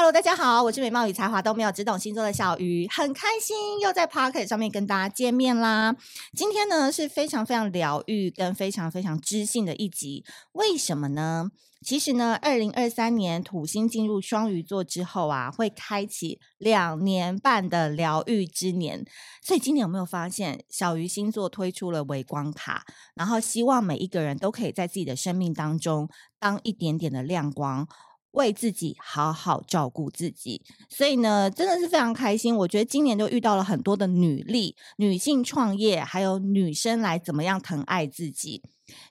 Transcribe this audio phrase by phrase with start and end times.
[0.00, 5.94] Hello，大家好，我是美貌与才华都没有，只懂星座的小瑜，很开心又在 Pocket 上面跟大家见面啦。
[6.34, 11.50] 今天呢是非常非常疗愈跟非常非常知性的一集，为什么呢？
[11.84, 19.04] 其实呢，二零二三年土星进入双鱼座之后啊，会开启两年半的疗愈之年。
[19.42, 27.86] 所以今年有没有发现，小瑜星座推出了微光卡，然后希望每一个人都可以在自己的生命当中当一点点的亮光。
[28.32, 32.56] 为自己好好照顾自己，所以呢，真的是非常开心。
[32.56, 38.62] 我觉得今年就遇到了很多的女力、女性创业，还有女生来怎么样疼爱自己。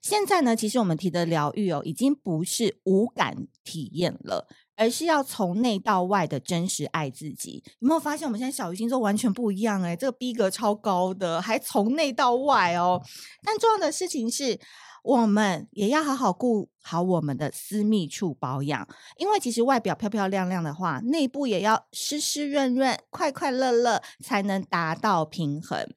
[0.02, 7.64] 现在呢，其实我们提的疗愈哦，已经不是无感体验了，而是要从内到外的真实爱自己。
[7.80, 9.82] 有没有发现我们现在小鱼星座完全不一样？
[9.84, 13.02] 诶，这个逼格超高的，还从内到外哦。
[13.44, 14.60] 但重要的事情是。
[15.04, 25.88] 我们也要好好顾好我们的私密处保养，因为其实外表漂漂亮亮的话，内部也要湿湿润润、快快乐乐，才能达到平衡。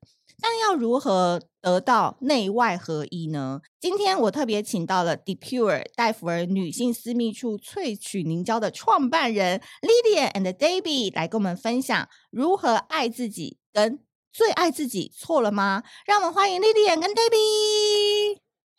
[0.41, 3.61] 但要如何得到内外合一呢？
[3.79, 14.01] 今天我特别请到了 Depure 戴芙尔女性私密处萃取凝胶的创办人 Lilian and Debbie 来跟我们分享如何爱自己跟
[14.33, 15.85] 最爱自己错了吗？
[16.07, 18.22] 让我们欢迎 Lilian 跟 Debbie。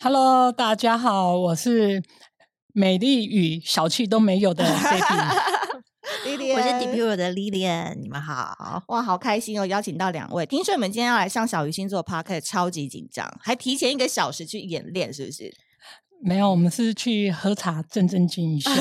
[0.03, 2.03] Hello，大家好，我是
[2.73, 5.33] 美丽与小气都没有的 Debbie，
[6.53, 15.55] 我是 Depure 的 Lilian，你们好，哇，好开心哦，邀请到两位，听说你们今天要来上小鱼星座 Podcast，超级紧张，还提前一个小时去演练，是不是？
[16.21, 18.71] 没有，我们是去喝茶，正正经一下，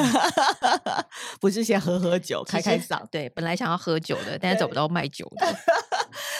[1.40, 3.00] 不是先喝喝酒，开开嗓。
[3.12, 5.46] 对，本来想要喝酒的，但是找不到卖酒的，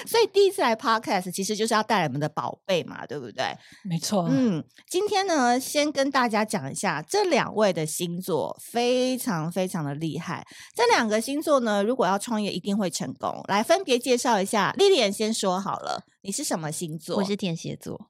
[0.06, 3.44] 所以第一次来 Podcast，其实就是要带来我们的宝贝嘛，对不对？
[3.84, 4.26] 没错。
[4.30, 10.46] 嗯，今天呢，先跟大家讲一下这两位的星座，非常非常的厉害。
[10.74, 13.42] 这两个星座呢，如果要创业，一定会成功。
[13.48, 14.74] 来，分别介绍一下。
[14.78, 17.16] Lilian 先说好了，你是什么星座？
[17.16, 18.08] 我是天蝎座。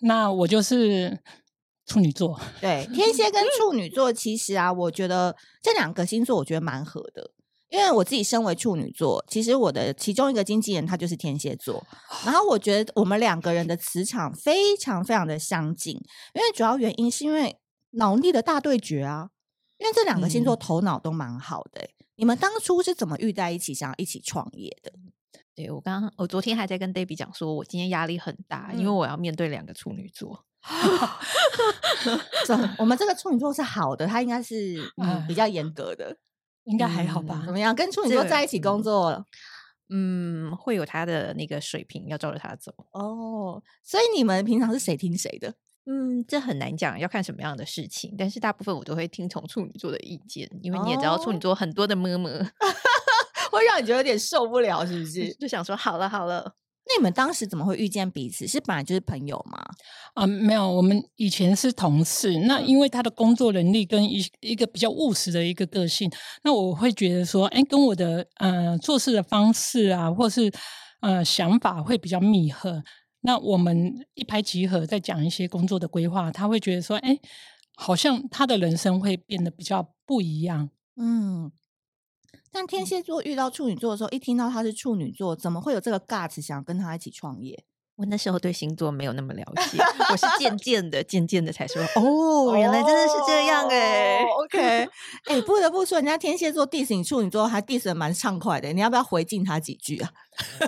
[0.00, 1.20] 那我就是。
[1.84, 7.32] 处女座，对，天蝎跟处女座，其实啊，我觉得这两个星座我觉得蛮合的，
[7.72, 11.82] 因为我自己身为处女座，其实我的其中一个经纪人他就是天蝎座，
[12.26, 15.94] 然后我觉得我们两个人的磁场非常非常的相近，
[16.34, 17.58] 因为主要原因是因为
[17.92, 19.30] 脑力的大对决啊，
[19.78, 24.92] 因为这两个星座头脑都蛮好的，欸，你们当初是怎么遇在一起，想要一起创业的？
[25.54, 30.44] 对，我刚刚，我昨天还在跟 Debbie 讲说，我今天压力很大，嗯，因为我要面对两个处女座。
[32.78, 36.14] 我们这个处女座是好的，他应该是嗯比较严格的，
[36.64, 37.40] 应该还好吧？
[37.42, 37.74] 嗯、怎么样？
[37.74, 39.26] 跟处女座在一起工作，
[39.88, 43.62] 嗯，会有他的那个水平，要照着他走哦。
[43.82, 45.54] 所以你们平常是谁听谁的？
[45.84, 48.14] 嗯，这很难讲，要看什么样的事情。
[48.16, 52.46] 但是大部分我都会听从处女座的意见，因为你也知道处女座很多的么么，哦、
[53.50, 55.34] 会让你觉得有点受不了，是不 是？
[55.34, 56.54] 就想说好了好了。
[56.92, 58.46] 那你们当时怎么会遇见彼此？
[58.46, 59.58] 是本来就是朋友吗？
[60.12, 62.38] 啊，没有，我们以前是同事。
[62.40, 66.10] 那因为他的工作能力跟一一个比较务实的一个个性，
[66.44, 70.52] 那我会觉得说，哎，跟我的呃做事的方式啊，或是
[71.00, 72.82] 呃想法会比较密合。
[73.22, 77.18] 那我们一拍即合，在讲一些工作的规划，他会觉得说，哎，
[77.74, 80.68] 好像他的人生会变得比较不一样。
[80.96, 81.50] 嗯。
[82.52, 87.64] 但天蝎座遇到处女座的时候，一听到他是处女座，怎么会有这个 guts 想跟他一起创业？
[87.96, 89.78] 我那时候对星座没有那么了解，
[90.10, 94.24] 我是渐 渐的、渐渐的才说，哦，原来真的是这样哎、 欸。
[94.24, 94.88] OK，哎、
[95.34, 100.10] 欸，不得不说，人家天蝎座 diss 你处女座还 diss 的蛮畅快的，你要不要回敬他几句啊？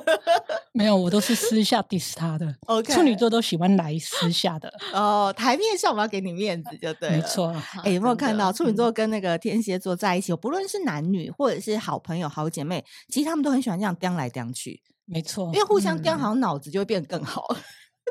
[0.73, 2.55] 没有，我都是私下 diss 他的。
[2.67, 4.73] OK，处女座都喜欢来私下的。
[4.93, 7.17] 哦，台面上我要给你面子就对了。
[7.17, 7.49] 没错。
[7.79, 10.35] 哎、欸，有没有看到处女座跟那个天蝎座在一起？
[10.37, 14.83] 不论是男女或者是好朋友、好姐妹，其实他们都很喜欢这样叼来叼去。
[15.07, 17.47] 没错，因为互相叼，好像脑子就会变得更好。
[17.51, 17.63] 嗯、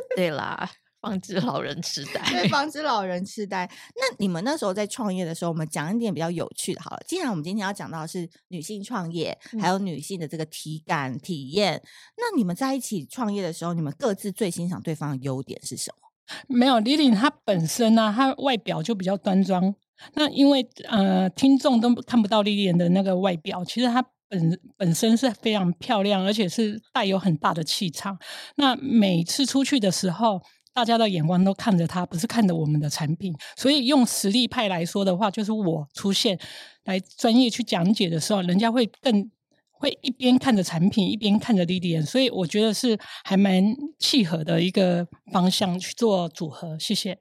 [0.16, 0.70] 对啦。
[1.02, 3.70] 防止老人痴呆，对，防止老人痴呆。
[3.94, 7.02] 那你们那时候在创业的时候，我们讲一点比较有趣的，好了。
[7.06, 11.82] 既然我们今天要讲到的是女性创业，还有女性的这个体感体验，嗯，
[12.16, 16.08] 那你们在一起创业的时候，你们各自最欣赏对方的优点是什么？
[16.48, 19.76] 没有，Lilian 她本身呢，啊，她外表就比较端庄。
[20.14, 28.18] 那因为呃，听众都看不到 Lilian 的那个外表，其实她本本身是非常漂亮，而且是带有很大的气场。
[28.56, 30.42] 那每次出去的时候，
[30.74, 33.36] 大家的眼光都看着他，不是看着我们的产品。
[33.56, 36.40] 所以用实力派来说的话，就是我出现
[36.86, 39.30] 来专业去讲解的时候，人家会更
[39.72, 42.04] 会一边看着产品，一边看着 Lilian。
[42.04, 46.80] 所以我觉得是还蛮契合的一个方向去做组合。
[46.80, 47.20] 谢谢。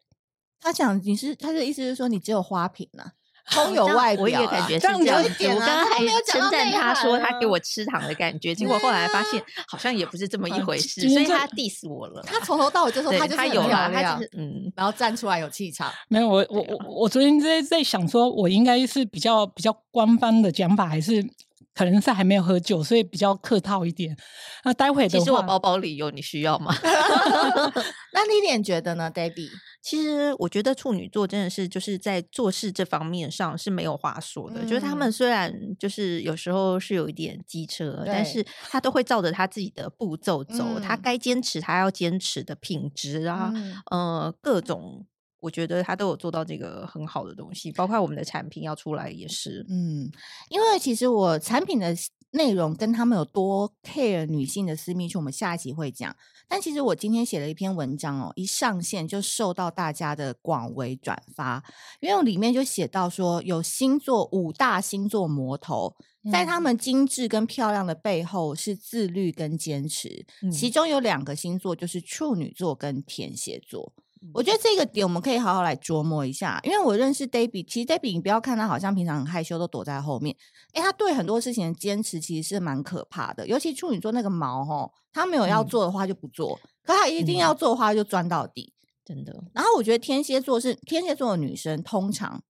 [0.61, 3.13] 他讲你是他的意思是说你只有花瓶啊？
[3.55, 5.45] 空有外表，我也感觉是这样子。
[5.45, 12.23] 我刚刚还称赞他说他给我吃糖的感觉，结果后来发现 好像也不是这么一回事，所以他 diss 我了。
[12.27, 15.93] 他从头到尾就说他就是很漂亮，嗯，然后站出来有气场。
[16.09, 21.25] 没有，我我我我昨天在在想说，我应该是比较比较官方的讲法，还是？
[21.75, 24.17] 可能是还没有喝酒，所以比较客套一点。
[24.65, 26.75] 那待会其实我包包里有，你需要吗？
[28.13, 29.49] 那丽莲觉得呢，Debbie？
[29.81, 34.63] 其实我觉得处女座真的是就是在做事这方面上是没有话说的。
[34.63, 40.65] 嗯、就是他们虽然就是有时候是有一点机车，但是他都会照着他自己的步骤走。
[40.77, 43.51] 嗯、他该坚持他要坚持的品质啊，
[43.91, 45.07] 嗯、呃，各种。
[45.43, 49.67] 我觉得他都有做到这个很好的东西，包括我们的产品要出来也是。
[49.69, 50.09] 嗯，
[50.49, 51.93] 因为其实我产品的
[52.31, 56.15] 内容跟他们有多 care 女性的私密处，我们下一集会讲。
[56.47, 61.65] 但其实我今天写了一篇文章哦，一上线就受到大家的广为转发，
[62.00, 65.97] 因为我里面就写到说，有星座五大星座魔头，
[66.31, 73.93] 在他们精致跟漂亮的背后是自律跟坚持，嗯、其中有两个星座就是处女座跟天蝎座。
[74.33, 80.37] 我觉得这个点我们可以好好来琢磨一下，因为我认识 Debbie，其实 Debbie 你不要看他好像平常很害羞，都躲在后面，
[80.75, 83.47] 诶，他对很多事情的坚持其实是蛮可怕的。
[83.47, 88.73] 尤其处女座那个毛吼，他没有要做的话就不做，嗯、可他一定要做的话就钻到底，
[89.05, 89.45] 真的。
[89.53, 92.43] 然后我觉得天蝎座是天蝎座的女生，通常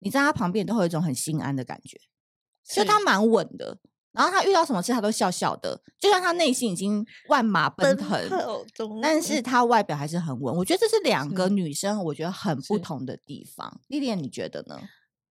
[0.00, 2.00] 你在她旁边都会有一种很心安的感觉，
[2.64, 3.78] 就她蛮稳的。
[4.12, 8.20] 然后他遇到什么事，他都笑笑的，就算他内心已经万马奔腾，
[9.00, 10.52] 但是他外表还是很稳。
[10.56, 13.80] 我觉得这是两个女生，我觉得很不同的地方。
[13.86, 14.80] 莉莉安，你觉得呢？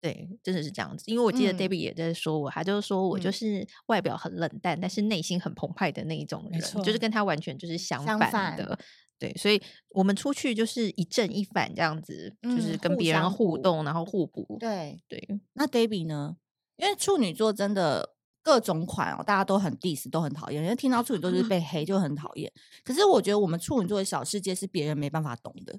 [0.03, 1.03] 对，真的是这样子。
[1.07, 8.79] 因为我记得 Debbie 也在说我，他就是说我就是外表很冷淡，但是内心很澎湃的那一种人，就是跟他完全就是相反的。
[9.19, 14.59] 对，所以我们出去就是一正一反这样子，就是跟别人互动，然后互补。
[14.61, 15.41] 对对。
[15.55, 16.37] 那 Debbie 呢？
[16.77, 18.16] 因为处女座真的。
[18.47, 20.63] 各种款哦，大家都很 diss，都很讨厌。
[20.63, 22.49] 人家听到处女座是被黑，就很讨厌。
[22.85, 25.77] 可是我觉得我们处女座的小世界是别人没办法懂的。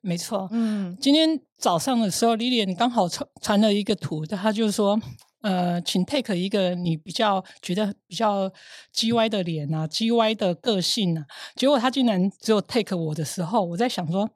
[0.00, 5.00] 没错，嗯，今天早上的时候，Lilian 刚好传传了一个图，他就说，
[5.42, 8.52] 呃，请 take 一个你比较觉得比较
[8.90, 11.24] G Y 的脸啊，G Y 的个性啊。
[11.54, 14.28] 结果他竟然只有 take 我的时候，我在想说，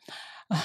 [0.46, 0.64] 啊，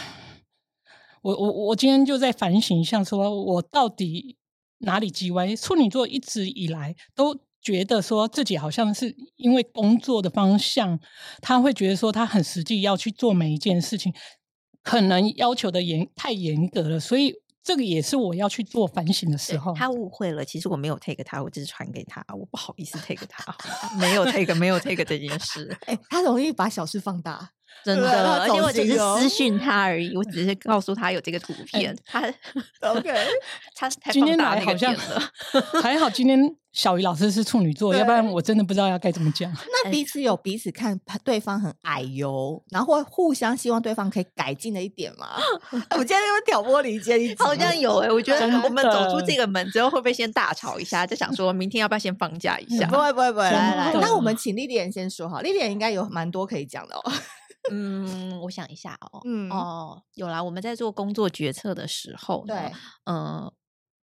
[1.23, 4.37] 我我我今天就在反省一下，说我到底。
[4.83, 5.55] 哪里叽歪？
[5.55, 10.99] 处女座一直以来都觉得说自己好像是因为工作的方向，
[11.41, 14.13] 他会觉得说他很实际要去做每一件事情，
[14.83, 17.33] 可能要求的严太严格了，所以
[17.63, 19.73] 这个也是我要去做反省的时候。
[19.73, 23.55] 他误会了，其实我没有 take 他，我只是传给他，我不好意思 take 他，
[23.97, 25.75] 没有 take 没有 take 这件事。
[25.85, 27.51] 哎，他容易把小事放大。
[27.83, 31.95] 真的，而且我只是私讯他而已，我只是告诉他有这个图 片。
[32.05, 32.21] 他
[32.81, 33.13] OK，
[33.75, 34.95] 他今天来好像
[35.81, 36.39] 还好，今天
[36.71, 39.51] 小鱼老师是处女座，要不然我真的不知道要该怎么讲。
[39.51, 45.35] 那彼此有彼此看对方很矮油，然后互相希望对方可以改进的一点嘛？
[45.91, 48.09] 我今天有挑拨离间，好像有哎。
[48.09, 51.05] 我觉得我们走出这个门之后，会不会先大吵一下？
[51.05, 52.87] 就想说明天要不要先放假一下？
[52.87, 57.11] 不会不会不会，来来，那我们请莉莉安先说哈，莉莉安应该有蛮多可以讲的哦。
[57.71, 62.71] 嗯，我想一下哦，嗯哦，有啦，我们在做工作决策的时候，对，
[63.05, 63.51] 嗯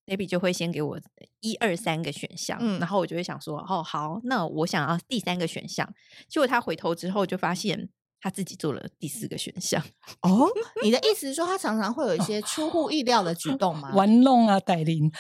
[0.07, 0.99] ，Debbie 就会先给我
[1.41, 5.93] 一二三个选项，嗯，然后我就会想说，哦，好，那我想要第三个选项，
[6.29, 7.89] 结果他回头之后就发现
[8.21, 9.83] 他自己做了第四个选项。
[10.23, 10.49] 哦，
[10.83, 13.93] 你的意思是说他常常会有一些出乎意料的举动吗？
[13.97, 15.11] 玩弄啊，带领。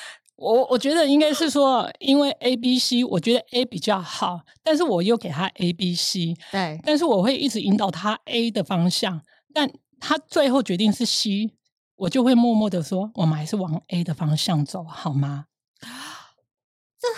[0.40, 9.20] 我我觉得应该是说，因为 A、B、C，我觉得 A 比较好，但是我又给他 A、B、C，对，但是我会一直引导他 A 的方向，
[9.52, 9.70] 但
[10.00, 11.52] 他最后决定是 C，
[11.94, 15.44] 我就会默默的说，我们还是往 A 的方向走，好吗？
[16.98, 17.08] 这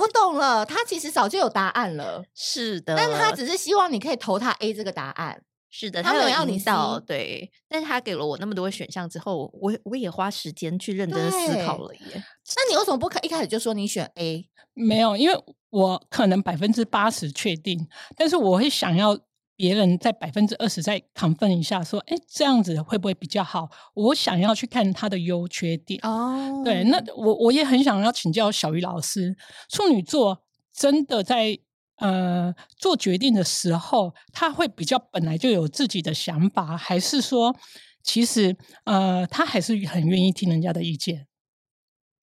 [0.00, 5.42] 我懂了，他其实早就有答案了，是的，但他只是希望你可以投他 A 这个答案。
[5.70, 12.00] 是的，他没有要你到对，但是他给了我那么多选项之后，我我也花时间去认真思考了耶。
[12.14, 14.50] 那你为什么不可一开始就说你选 A？
[14.74, 19.16] 没有，因为我可能百分之八十确定，但是我会想要
[19.54, 23.68] 别人在百分之二十再 confirm 一下，说，哎，这样子会不会比较好？
[23.94, 26.62] 我想要去看他的优缺点哦。
[26.64, 29.36] 对，那我我也很想要请教小鱼老师，
[29.68, 31.60] 处女座真的在。
[32.00, 37.54] 呃，做决定的时候，他会比较本来就有自己的想法，还是说，
[38.02, 41.28] 其实呃，他还是很愿意听人家的意见？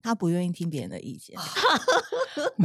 [0.03, 1.37] 他不愿意听别人的意见。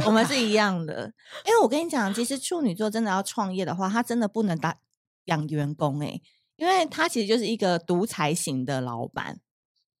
[0.06, 1.12] 我们是一样的，
[1.44, 4.78] 因为我跟你讲，其实处女座真的要创业的话，他真的不能打
[5.26, 6.22] 养员工诶，
[6.56, 9.40] 因为他其实就是一个独裁型的老板。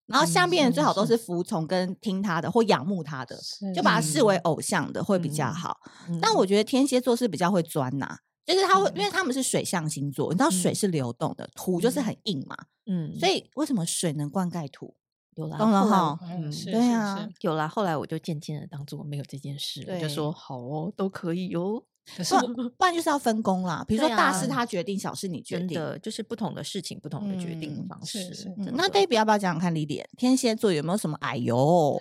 [0.06, 3.38] 然后下面最好都是是服从跟听他的或仰慕他的，
[3.74, 4.36] 就把他视为。
[4.38, 5.78] 偶像的会比较好。
[6.08, 6.18] 嗯。
[6.20, 12.56] 但我觉得天蝎座是比较会钻呐、就是他会，嗯因为他们是水象星座，你知道水是流动的，土就是很硬嘛，
[12.86, 13.28] 嗯，所。
[13.28, 14.96] 以为什么水能灌溉土？
[15.34, 17.66] 有啦，懂了后来哈嗯，对啊有啦。
[17.68, 21.84] 后来我就渐渐的当做没有这件事，我就说好哦，都可以哦。
[22.16, 23.84] 可是不不然就是要分工啦。
[23.86, 25.78] 比如说大事他决定，小事你决定。
[25.78, 28.22] 的就是不同的事情，不同的决定嗯方式。
[28.24, 31.98] 是是嗯真的那 Debbie 要不要讲讲看李脸天蝎座有没有什么哎呦？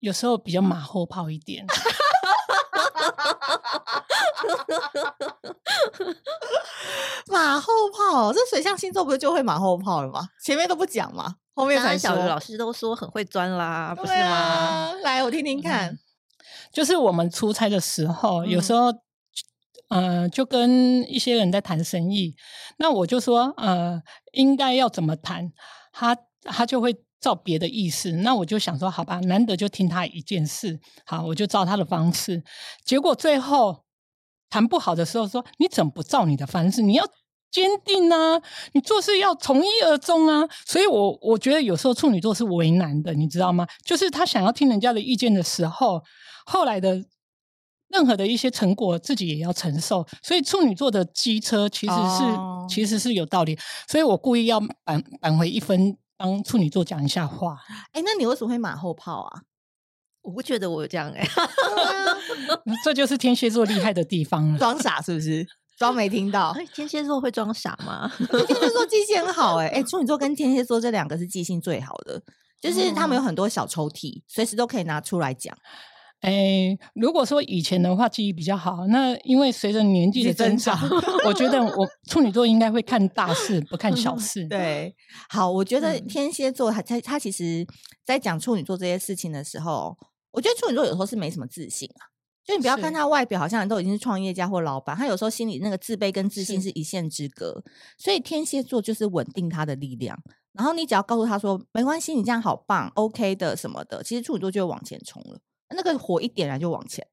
[0.00, 1.66] 有时候比较马 后炮一点。
[7.28, 10.26] 马后炮，这水象星座不是就会马后炮了吗？
[10.42, 14.30] 前面都不讲嘛，后面才小鱼老师都说很会钻啦，不是吗？
[14.30, 14.92] 啊？
[15.02, 15.96] 来，我听听看。
[16.72, 19.00] 就是我们出差的时候，有时嗯候，
[19.88, 22.34] 呃，就跟一些人在谈生意，
[22.78, 24.00] 那我就说，呃，
[24.32, 25.52] 应该要怎么谈，
[25.92, 32.42] 他他就会照别的意思，那我就想说，好吧，难得就听他一件事，好，我就照他的方式，
[32.84, 33.84] 结果最后
[34.48, 36.82] 谈不好的时候说，你怎么不照你的方式？
[36.82, 37.04] 你要
[37.50, 38.40] 坚定啊，
[38.72, 40.48] 你做事要从一而终啊。
[40.64, 43.66] 所以我我觉得有时候处女座是为难的，你知道吗？
[43.84, 46.02] 就是他想要听人家的意见的时候。
[46.46, 47.04] 后来的
[47.88, 50.06] 任何的一些成果，自己也要承受。
[50.22, 53.56] 所以处女座的机车其实是、哦、其实是有道理。
[53.86, 57.58] 所以我故意要扳扳回一分，帮处女座讲一下话。
[57.92, 59.42] 哎，那你为什么会马后炮啊？
[60.22, 61.28] 我不觉得我有这样哎、欸，
[62.84, 64.58] 这就是天蝎座厉害的地方了。
[64.58, 65.46] 装傻是不是？
[65.80, 66.54] 装没听到？
[66.74, 68.12] 天蝎座会装傻吗？
[68.18, 72.22] 天蝎座记性很好哎、欸， 哎，处女座跟天蝎座这两个是记性最好的，
[72.60, 75.56] 就是他们有很多小抽屉，随时都可以拿出来讲。
[76.20, 80.78] 哎，如果说以前的话记忆比较好，那因为随着年纪的增长，
[81.24, 84.46] 我觉得我 处女座应该会看大事，不看小事。
[84.48, 84.94] 对，
[85.30, 87.66] 好，我觉得天蝎座他他他其实，
[88.04, 89.96] 在讲处女座这些事情的时候，
[90.32, 92.04] 我觉得处女座有时候是没什么自信啊。
[92.50, 97.62] 就你不要看他外表好像都已经是创业家或老板，他有时候心里那个自卑跟自信是一线之隔。
[97.96, 100.18] 所以天蝎座就是稳定他的力量。
[100.52, 105.38] 然后你只要告诉他说没关系，你这样好棒，OK 的什么的，其实处女座就会往前冲了。
[105.68, 107.06] 那个火一点燃就往前，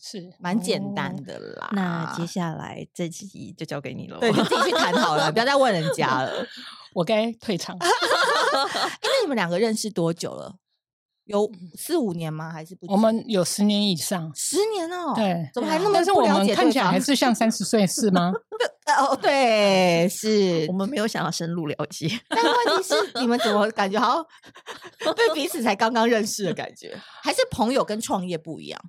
[0.00, 1.66] 是蛮简单的啦。
[1.66, 6.46] 哦、那接下来这集就交给你了，对，就自己去谈好了，不要再问人家了。
[6.94, 7.76] 我该退场。
[7.78, 10.54] 哎、欸，那你们两个认识多久了？
[11.26, 12.50] 有四五年吗？
[12.50, 12.86] 还是不？
[12.90, 15.14] 我们有十年以上，十年哦、喔。
[15.14, 15.90] 对，怎么还那么？
[15.94, 18.32] 但是我们看起来还是像三十岁，是吗？
[18.98, 22.08] 哦，对，是我们没有想要深入了解。
[22.28, 24.24] 但问题是，你们怎么感觉好
[25.04, 26.96] 像 对彼此才刚刚认识的感觉？
[27.22, 28.80] 还是朋友跟创业不一样？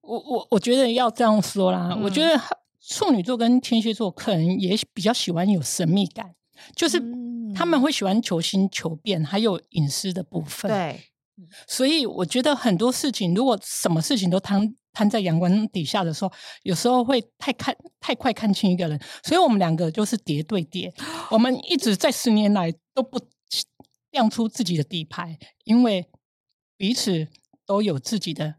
[0.00, 2.40] 我我我觉得要这样说啦，嗯、我觉得
[2.80, 6.34] 处女座跟天蝎座可能也比较喜欢有神秘感，
[6.74, 6.98] 就是
[7.54, 10.70] 他们会喜欢求新求变，还有隐私的部分。
[10.70, 11.04] 对。
[11.66, 19.00] 所以我觉得很多事情，如果什么事情都摊摊在阳光底下的时候，有时候会太看太快看清一个人。
[19.22, 20.92] 所以我们两个就是叠对叠，
[21.30, 23.20] 我们一直在十年来都不
[24.12, 26.08] 亮出自己的底牌，因为
[26.76, 27.26] 彼此
[27.66, 28.54] 都有自己的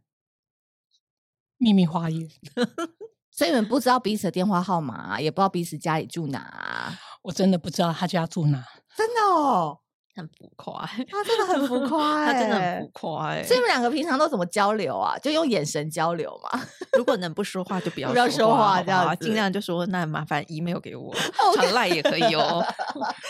[1.58, 2.30] 秘密花 园。
[3.32, 6.98] 所以你们不知道彼此的电话号码，也不知道彼此家里住哪。
[7.24, 8.64] 我真的不知道他家住哪，
[8.96, 9.80] 真的哦。
[10.16, 13.44] 很浮夸， 他真的很浮夸、欸，他真的很浮夸、欸。
[13.44, 15.18] 所以你们两个平常都怎么交流啊？
[15.20, 16.62] 就用眼神交流嘛。
[16.98, 21.14] 如果能不说话，就不要不要说话，这样尽量就说那麻烦 email 给我，
[21.56, 22.66] 传赖也可以哦。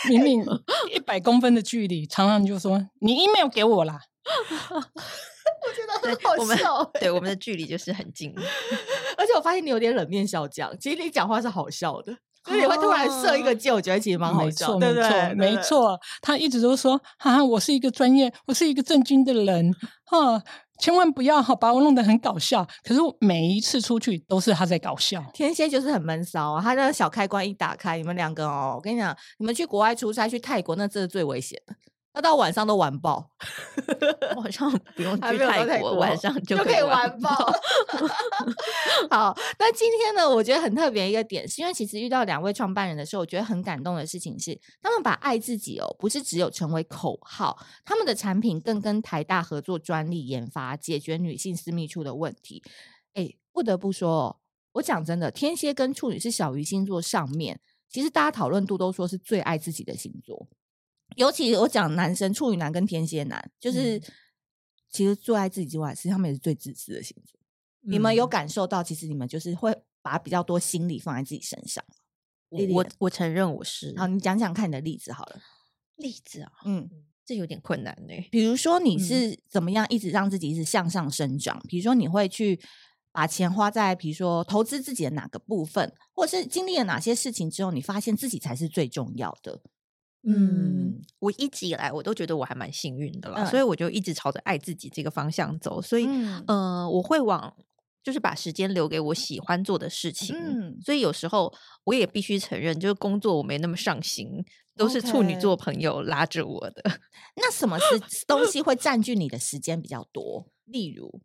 [0.08, 0.44] 明明
[0.94, 4.00] 一百公分的距离，常常就说你 email 给我啦。
[5.66, 8.32] 我觉得很好笑、对我们的距离就是很近。
[9.16, 12.16] 而且我发现你有点冷面笑匠，其实你讲话是好笑的。
[12.46, 16.00] 所以你会突然设一个箭，我觉得其实蛮好笑，没错，没错，没错。
[16.22, 19.74] 他一直都说：“哈、啊，我是一个专业，我是一个正经的人，
[20.06, 20.42] 哈、啊，
[20.78, 25.24] 千万不要哈把我弄得很搞笑。”可是我每一次出去都是他在搞笑。
[25.34, 31.74] 天蝎就是很闷骚啊，他那个小开关一打开，你们两个哦，我跟你讲，你们去国外出差去泰国，那这是最危险的。
[32.16, 33.30] 那到晚上都玩爆，
[34.42, 37.30] 晚上不用去泰国，晚上就可以玩爆。
[39.10, 52.62] 好，那今天呢，我觉得很特别一个点，是因为其实遇到两位创办人的时候，我觉得很感动的事情是，他们把爱自己哦，不是只有成为口号，他们的产品更跟台大合作专利研发，解决女性私密处的问题。
[53.12, 54.36] 哎，不得不说哦，
[54.72, 60.48] 我讲真的，天蝎跟处女是小鱼星座上面，其实大家讨论度都说是最爱自己的星座。
[61.16, 64.02] 尤其我讲男生处女男跟天蝎男，就是、嗯、
[64.90, 67.40] 其实最爱自己之外，其实他们也是最自私的星座。
[67.82, 71.82] 嗯、你们有感受到，其实你们就是会把比较多心理放在自己身上。
[72.50, 73.92] 我我，我承认我是。
[73.96, 75.40] 好，你讲讲看你的例子好了。
[75.96, 76.88] 例子啊，嗯，
[77.24, 78.14] 这有点困难呢。
[78.30, 81.60] 比如说你是怎么样一直让自己一直向上生长？
[81.66, 82.60] 比如说你会去
[83.10, 89.62] 把钱花在，比如说投资自己的哪个部分，或者是经历了哪些事情之后，你发现自己才是最重要的。
[90.28, 95.80] 嗯，我一直以来我都觉得我还蛮幸运的啦，嗯、所以我就一直朝着爱自己这个方向走。
[95.80, 97.56] 所以，嗯、呃，我会往
[98.02, 100.34] 就是把时间留给我喜欢做的事情。
[100.36, 101.54] 嗯，所以有时候
[101.84, 104.44] 我也必须承认，就是工作我没那么上心，
[104.76, 106.82] 都是处女座朋友拉着我的。
[107.36, 110.48] 那什么是东西会占据你的时间比较多？
[110.64, 111.20] 例如，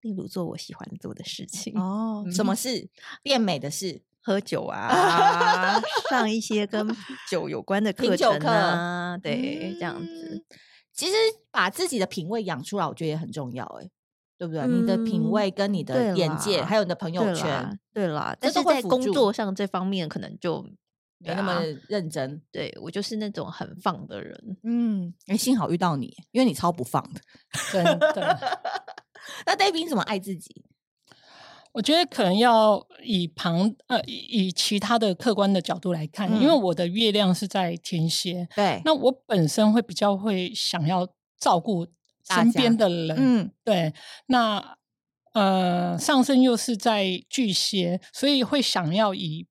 [0.00, 2.24] 例如做我喜欢做的事情哦。
[2.32, 2.88] 什么是？
[3.22, 4.02] 变美的事。
[4.26, 5.80] 喝酒啊，
[6.10, 6.84] 上一些跟
[7.30, 10.44] 酒有关的 课程啊，对，嗯、这样子。
[10.92, 11.12] 其实
[11.52, 13.88] 把自己的品味养出来，我觉得也很重要，哎，
[14.36, 14.62] 对不对？
[14.62, 18.36] 嗯、你的品味跟你的眼界，还有你的朋友圈，对啦。
[18.40, 20.60] 但是在工作上这方面，可能就
[21.18, 22.42] 没那么认真。
[22.50, 24.56] 对，我就是那种很放的人。
[24.64, 27.20] 嗯，哎，幸好遇到你，因为你超不放的，
[27.70, 28.38] 真的。
[29.46, 30.64] 那 Debbie 你怎么爱自己？
[31.76, 41.06] 我觉得可能要以旁呃以其他的客观的角度来看，嗯、因为我的月亮是在天蝎，对，那我本身会比较会想要
[41.38, 41.86] 照顾
[42.24, 43.92] 身边的人，嗯，对，
[44.28, 44.78] 那
[45.34, 49.46] 呃上升又是在巨蟹，所以会想要以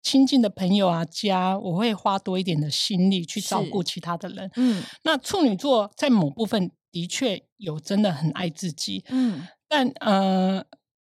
[0.00, 10.64] 亲近的朋友啊家，我会花多一点的心力去照顾其他的人，嗯，那处女座在某部分的确有真的很爱自己，嗯，但呃。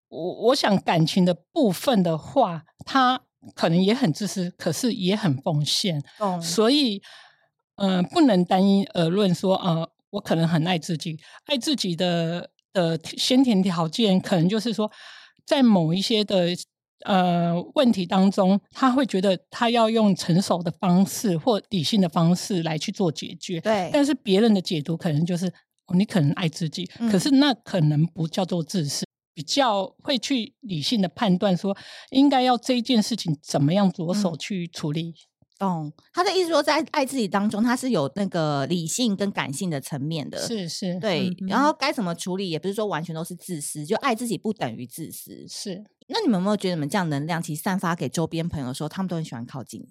[0.10, 3.22] 我我想感情的部分的话，他
[3.56, 6.04] 可能也很自私，可是也很奉献。
[6.18, 7.02] 哦，所以，
[7.76, 14.92] 嗯、呃，不能单一而论说，呃，我可能很爱自己，爱自己的的先天条件，可能就是说，
[15.46, 16.48] 在某一些的
[17.06, 23.62] 呃问题当中，他会觉得他要用成熟的方式或理性的方式来去做解决。
[23.62, 25.46] 对，但是别人的解读可能就是，
[25.86, 29.06] 哦，你可能爱自己，嗯、可是那可能不叫做自私。
[29.40, 31.74] 比较会去理性的判断，说
[32.10, 35.14] 应该要这一件事情怎么样着手去处理。
[35.58, 41.30] 懂、嗯、他的意思说，在爱自己当中，他是有那个理性跟感性的层面的，是是，对。
[41.40, 45.48] 嗯、然后该怎么处理，也不是说完全都是自私，就爱自己不等于自私。
[45.48, 45.82] 是。
[46.10, 49.88] 那你们有没有觉得，你们这样能量其实散发给周边朋友的时候，他们都很喜欢靠近你？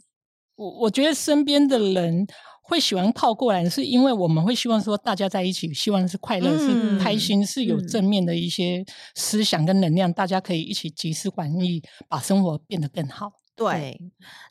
[0.58, 2.26] 我我觉得身边的人。
[2.70, 13.37] 会喜欢靠过来，是因为我们会希望说大家在一起，希望是快乐、嗯、是开心、是有正面的一些思想跟能量，嗯、大家可以一起集思广益，把生活变得更好。
[13.58, 14.00] 对，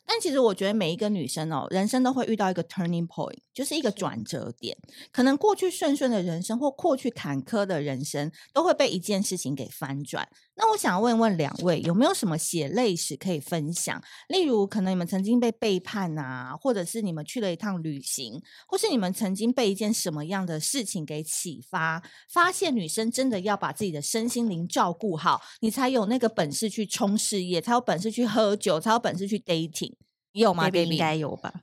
[0.06, 4.76] 但其实我觉得每一个女生哦，人生都会遇到一个 turning point，就是一个转折点。
[5.10, 10.28] 可能过去顺顺的人生或过去坎坷的人生，都会被一件事情给翻转。
[10.56, 14.02] 那我想问问两位，有没有什么血泪史可以分享？
[14.28, 29.94] 例如，可能你们曾经被背叛啊，或者是你们去了一趟旅行，或是你们曾经被一件什么样的事情给启发，发现女生真的要把自己的身心灵照顾好，你才有那个本事去冲事业，才有本事去喝酒，才有本事去 dating。
[30.32, 31.54] 你有吗？Baby 应该有吧？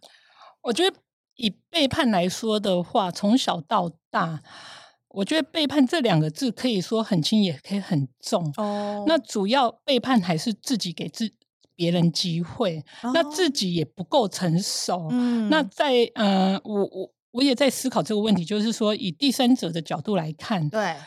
[0.62, 0.98] 我觉得
[1.36, 4.42] 以背叛来说的话，从小到大。
[5.10, 8.52] 我觉得背叛这两个字可以说很轻，也可以很重。
[8.58, 9.08] 哦，oh.
[9.08, 11.32] 那主要背叛还是自己给自
[11.74, 13.14] 别人机会，oh.
[13.14, 15.08] 那自己也不够成熟。
[15.12, 20.98] 嗯，那在呃，我我我也在思考这个问题，就是说以第三者的角度来看，对，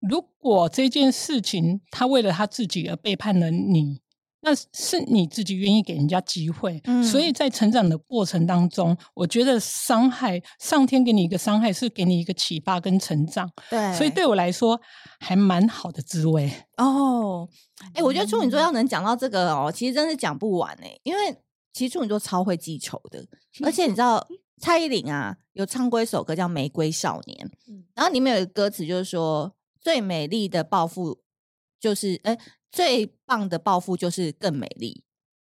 [0.00, 4.01] 如果这件事情他为了他自己而背叛了你。
[4.44, 13.48] 那是你自己愿意给人家机会，嗯、所以在成长的过程当中，我觉得伤害，上天给你一个伤害，是给你一个启发跟成长。
[13.70, 14.80] 对，所以对我来说
[15.20, 17.48] 还蛮好的滋味哦。
[17.94, 21.36] 哎、欸，我觉得处女座要能讲到这个哦，其实真是讲不完哎，因为
[21.72, 23.24] 其实处女座超会记仇的，
[23.64, 24.26] 而且你知道
[24.60, 31.20] 蔡依林啊有唱过一首歌叫《玫瑰少年》，嗯、然后里面有一个歌词就是说最美丽的报复
[31.82, 32.32] 就是哎。
[32.34, 32.38] 欸
[32.72, 35.04] 最棒的报复就是更美丽，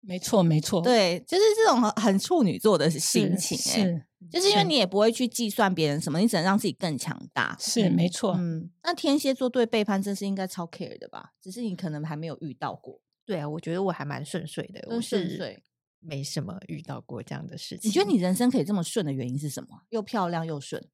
[0.02, 8.34] 没错没错，对，就是这种很处女座的心情，是，是就是因为你也不会去计算别人什么，你只能让自己更强大，是没错。
[8.36, 11.32] 嗯，那天蝎座对背叛真是应该超 care 的吧？
[11.40, 13.00] 只是你可能还没有遇到过。
[13.24, 15.62] 对啊，我觉得我还蛮顺遂的，我顺遂，
[16.00, 17.88] 没什么遇到过这样的事情。
[17.88, 19.80] 你觉得你人生可以这么顺的原因是什么？
[19.88, 20.86] 又漂亮又顺，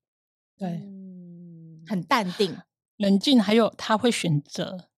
[0.57, 2.57] 对，嗯，很淡定、
[2.99, 4.90] 冷静，还有他会选择，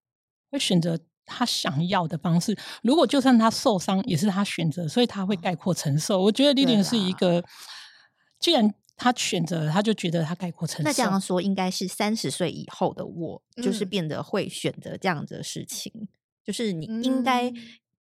[0.54, 0.98] 会选择。
[1.26, 6.20] 他想要的方式，如果就算他受伤，也是他选择，所以他会概括承受。
[6.20, 7.42] 我觉得丽玲是一个，
[8.38, 10.82] 既然他选择，他就觉得他概括承受。
[10.82, 16.08] 那这样说，应该是三十岁以后的我，就是变得会选择这样的事情，嗯、
[16.44, 17.50] 就是你应该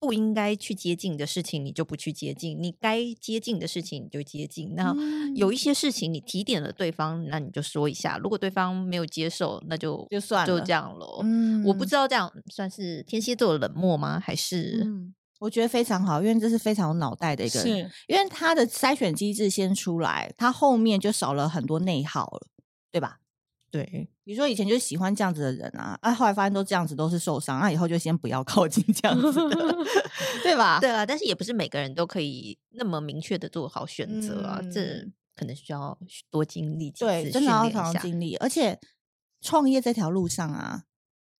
[0.03, 4.75] 不应该去接近的事情，你就不去接近；你该接近的事情，你就接近。
[4.75, 4.93] 那
[5.33, 8.17] 有一些事情，你提点了对方，那你就说一下。
[8.17, 11.21] 如果对方没有接受，那就就算了，就这样咯。
[11.23, 14.19] 嗯，我不知道这样算是天蝎座的冷漠吗？
[14.19, 14.81] 还是？
[14.83, 22.47] 嗯，我觉得非常好，因为这是非常有脑袋的一个人，因为他的筛选机制先出来，他后面就少了很多内耗了，
[22.91, 23.21] 对吧？
[23.73, 29.75] 对，比如说以前就喜欢这样子的人啊，啊，后来发现都这样子都是受伤，那以后就先不要靠近这样子的，
[30.43, 30.79] 对吧？
[30.79, 35.03] 对啊，但是也不是每个人都可以那么明确的做好选择啊，嗯、这
[35.36, 35.97] 可能需要
[36.29, 38.36] 多经历几次，对，真的要常常经历。
[38.36, 38.79] 而且
[39.41, 40.83] 创业这条路上啊，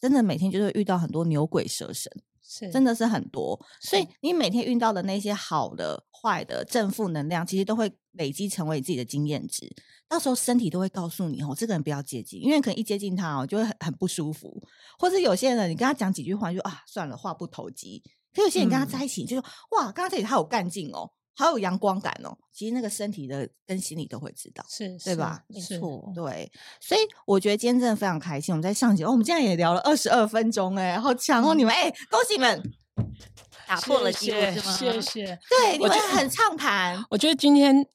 [0.02, 2.12] 真的每天就会遇到很多牛鬼蛇神，
[2.54, 3.60] 是，真的是很多。
[3.82, 9.68] 所以你每天遇到的那些好的、坏的、正负能量，其实都会累积成为自己的经验值。
[10.08, 14.62] 到时候身体都会告诉你哦，这个人不要接近，因为可能一接近他哦，就会很很不舒服。
[15.00, 18.04] 或者有些人，你跟他讲几句话，就啊算了，话不投机。
[18.36, 22.38] 可有些人跟他在一起，就说、嗯、哇，刚刚这里他有干劲哦，好有阳光感哦。
[22.52, 25.44] 其实那个身体的跟心理都会知道，是对吧？
[25.48, 26.52] 没错，对。
[26.80, 31.54] 所以我觉得今天真的非常开心，我们在上节哦，我们竟然也聊了二十二分钟，哎，好强哦！
[31.54, 32.62] 你们哎，恭喜你们
[33.68, 34.72] 打破了记录，是吗？
[34.74, 35.26] 谢谢。
[35.50, 37.04] 对，你们很畅谈。
[37.10, 37.86] 我觉得今天。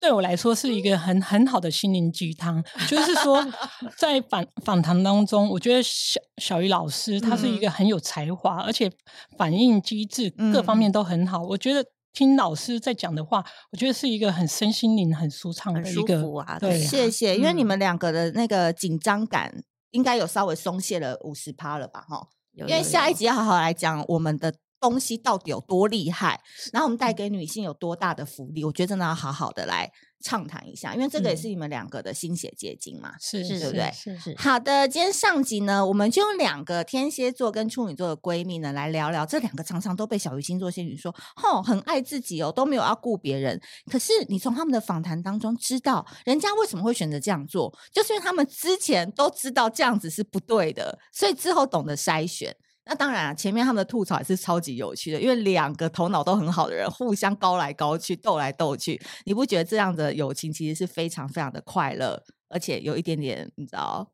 [0.00, 3.42] 对我来说是一个很很好的心灵鸡汤，就是说
[3.96, 8.92] 在访访谈当中，我觉得小小鱼老师他是一个很有才华，嗯、而且
[9.38, 11.38] 反应机制各方面都很好。
[11.38, 11.82] 嗯、我觉得
[12.14, 16.16] 听老师在讲的话，我觉得是一个很身心灵很舒畅的一个。
[16.16, 19.52] 舒服啊，对，谢谢，因为你们两个的那个紧张感
[19.90, 22.06] 应该有稍微松懈了五十趴了吧？
[22.08, 24.54] 哈，因为下一集要好好来讲我们的。
[24.88, 26.40] 东西到底有多厉害？
[26.72, 28.64] 然后我们带给女性有多大的福利？
[28.64, 29.90] 我觉得真的要好好的来
[30.22, 33.90] 畅谈一下，因为这个也是你们两个的心血结晶嘛，是、嗯、是，对不对？
[33.92, 34.36] 是是，是。
[34.38, 43.60] 好的，今天上集呢，我们就用两个天蝎座跟处女座的闺蜜呢来聊聊，这两个常常都被小鱼星座仙女说，吼，很爱自己哦，都没有要顾别人。
[43.90, 52.54] 可是你从他们的访谈当中知道，人家为什么会选择这样做，就是因为他们之前都知道这样子是不对的，所以之后懂得筛选。
[52.86, 64.10] 那当然啊，前面他们的吐槽也是超级有趣的，因为两个头脑都很好的人互相高来高去，斗来斗去，你不觉得这样的友情其实是非常非常的快乐，而且有一点点你知道，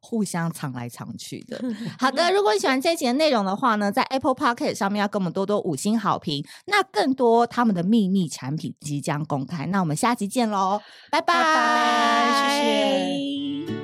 [0.00, 1.62] 互相藏来藏去的。
[1.98, 6.44] 好的， 如果你喜欢这一集的内容的话呢，在 Apple p o c k e t 上面要给我们多多五星好评。
[6.66, 13.81] 那更多他们的秘密产品即将公开，那我们下集见喽，拜拜，拜拜，谢谢。